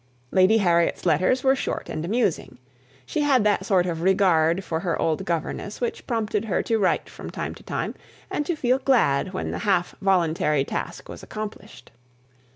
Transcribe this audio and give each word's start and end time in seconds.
Lady 0.31 0.57
Harriet's 0.57 1.05
letters 1.05 1.43
were 1.43 1.55
short 1.55 1.87
and 1.87 2.03
amusing. 2.03 2.57
She 3.05 3.21
had 3.21 3.43
that 3.43 3.67
sort 3.67 3.85
of 3.85 4.01
regard 4.01 4.63
for 4.63 4.79
her 4.79 4.99
old 4.99 5.23
governess 5.25 5.79
which 5.79 6.07
prompted 6.07 6.45
her 6.45 6.63
to 6.63 6.79
write 6.79 7.07
from 7.07 7.29
time 7.29 7.53
to 7.53 7.61
time, 7.61 7.93
and 8.31 8.43
to 8.47 8.55
feel 8.55 8.79
glad 8.79 9.31
when 9.31 9.51
the 9.51 9.59
half 9.59 9.93
voluntary 10.01 10.65
task 10.65 11.07
was 11.07 11.21
accomplished. 11.21 11.91